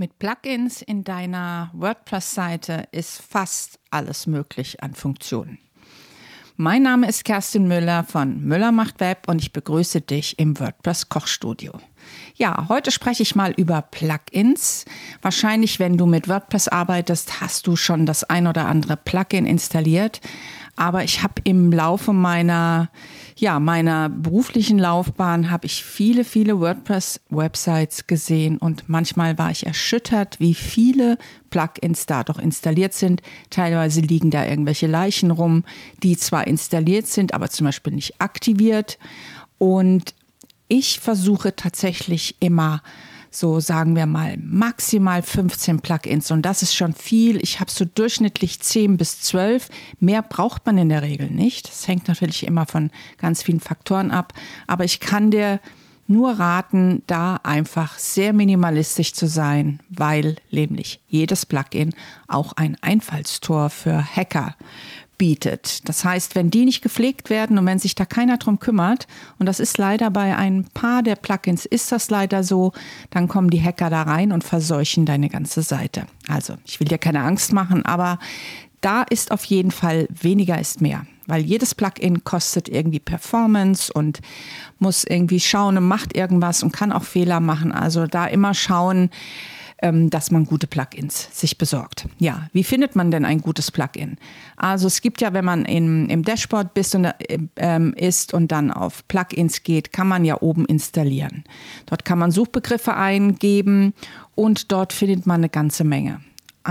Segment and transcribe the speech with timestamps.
[0.00, 5.58] Mit Plugins in deiner WordPress-Seite ist fast alles möglich an Funktionen.
[6.56, 11.10] Mein Name ist Kerstin Müller von Müller macht Web und ich begrüße dich im WordPress
[11.10, 11.72] Kochstudio.
[12.34, 14.86] Ja, heute spreche ich mal über Plugins.
[15.20, 20.22] Wahrscheinlich, wenn du mit WordPress arbeitest, hast du schon das ein oder andere Plugin installiert.
[20.80, 22.88] Aber ich habe im Laufe meiner,
[23.36, 30.40] ja, meiner beruflichen Laufbahn habe ich viele, viele WordPress-Websites gesehen und manchmal war ich erschüttert,
[30.40, 31.18] wie viele
[31.50, 33.20] Plugins da doch installiert sind.
[33.50, 35.64] Teilweise liegen da irgendwelche Leichen rum,
[36.02, 38.98] die zwar installiert sind, aber zum Beispiel nicht aktiviert.
[39.58, 40.14] Und
[40.68, 42.80] ich versuche tatsächlich immer
[43.30, 47.36] so sagen wir mal maximal 15 Plugins und das ist schon viel.
[47.42, 49.68] Ich habe so durchschnittlich 10 bis 12.
[50.00, 51.68] Mehr braucht man in der Regel nicht.
[51.68, 54.32] Das hängt natürlich immer von ganz vielen Faktoren ab,
[54.66, 55.60] aber ich kann dir
[56.10, 61.94] nur raten, da einfach sehr minimalistisch zu sein, weil nämlich jedes Plugin
[62.26, 64.56] auch ein Einfallstor für Hacker
[65.20, 65.86] bietet.
[65.86, 69.06] Das heißt, wenn die nicht gepflegt werden und wenn sich da keiner drum kümmert,
[69.38, 72.72] und das ist leider bei ein paar der Plugins ist das leider so,
[73.10, 76.06] dann kommen die Hacker da rein und verseuchen deine ganze Seite.
[76.26, 78.18] Also, ich will dir keine Angst machen, aber
[78.80, 84.20] da ist auf jeden Fall weniger ist mehr, weil jedes Plugin kostet irgendwie Performance und
[84.78, 87.72] muss irgendwie schauen und macht irgendwas und kann auch Fehler machen.
[87.72, 89.10] Also da immer schauen,
[89.82, 92.06] dass man gute Plugins sich besorgt.
[92.18, 94.16] Ja, wie findet man denn ein gutes Plugin?
[94.56, 97.08] Also es gibt ja, wenn man in, im Dashboard bist und,
[97.56, 101.44] ähm, ist und dann auf Plugins geht, kann man ja oben installieren.
[101.86, 103.94] Dort kann man Suchbegriffe eingeben
[104.34, 106.20] und dort findet man eine ganze Menge.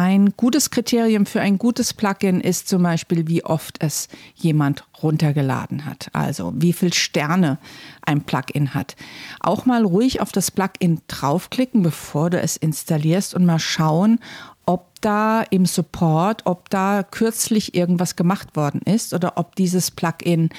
[0.02, 5.86] Ein gutes Kriterium für ein gutes Plugin ist zum Beispiel, wie oft es jemand runtergeladen
[5.86, 6.08] hat.
[6.14, 7.58] Also wie viele Sterne
[8.06, 8.95] ein Plugin hat.
[9.41, 14.19] Auch mal ruhig auf das Plugin draufklicken, bevor du es installierst und mal schauen,
[14.66, 20.50] ob da im Support, ob da kürzlich irgendwas gemacht worden ist oder ob dieses Plugin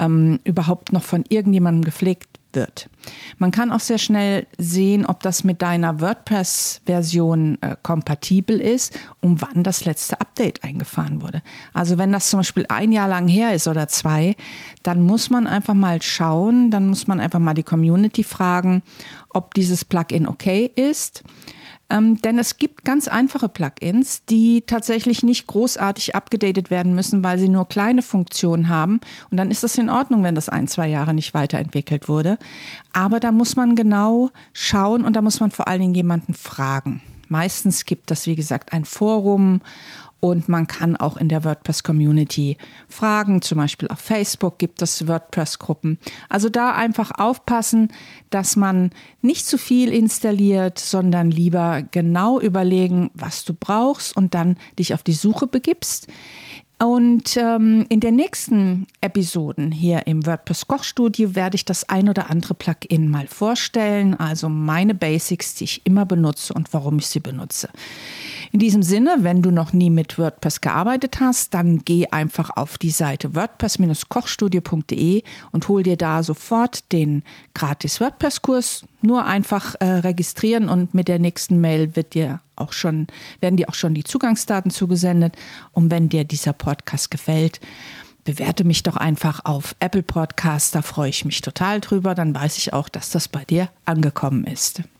[0.00, 2.90] ähm, überhaupt noch von irgendjemandem gepflegt wird.
[3.38, 9.40] Man kann auch sehr schnell sehen, ob das mit deiner WordPress-Version äh, kompatibel ist und
[9.42, 11.42] wann das letzte Update eingefahren wurde.
[11.72, 14.34] Also wenn das zum Beispiel ein Jahr lang her ist oder zwei,
[14.82, 18.82] dann muss man einfach mal schauen, dann muss man einfach mal die Community fragen,
[19.28, 21.22] ob dieses Plugin okay ist.
[21.88, 27.38] Ähm, denn es gibt ganz einfache Plugins, die tatsächlich nicht großartig abgedatet werden müssen, weil
[27.38, 29.00] sie nur kleine Funktionen haben.
[29.30, 32.38] Und dann ist das in Ordnung, wenn das ein, zwei Jahre nicht weiterentwickelt wurde.
[32.92, 37.02] Aber da muss man genau schauen und da muss man vor allen Dingen jemanden fragen.
[37.28, 39.60] Meistens gibt es, wie gesagt, ein Forum
[40.20, 42.56] und man kann auch in der WordPress-Community
[42.88, 43.42] fragen.
[43.42, 45.98] Zum Beispiel auf Facebook gibt es WordPress-Gruppen.
[46.28, 47.92] Also da einfach aufpassen,
[48.30, 54.56] dass man nicht zu viel installiert, sondern lieber genau überlegen, was du brauchst und dann
[54.78, 56.08] dich auf die Suche begibst.
[56.78, 62.28] Und ähm, in den nächsten Episoden hier im WordPress Kochstudio werde ich das ein oder
[62.28, 67.20] andere Plugin mal vorstellen, also meine Basics, die ich immer benutze und warum ich sie
[67.20, 67.70] benutze.
[68.56, 72.78] In diesem Sinne, wenn du noch nie mit WordPress gearbeitet hast, dann geh einfach auf
[72.78, 75.22] die Seite wordpress-kochstudio.de
[75.52, 77.22] und hol dir da sofort den
[77.52, 78.86] gratis WordPress-Kurs.
[79.02, 83.08] Nur einfach äh, registrieren und mit der nächsten Mail wird dir auch schon,
[83.40, 85.36] werden dir auch schon die Zugangsdaten zugesendet.
[85.72, 87.60] Und wenn dir dieser Podcast gefällt,
[88.24, 90.74] bewerte mich doch einfach auf Apple Podcast.
[90.74, 92.14] Da freue ich mich total drüber.
[92.14, 94.80] Dann weiß ich auch, dass das bei dir angekommen ist.